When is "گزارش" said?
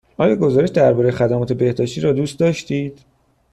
0.35-0.69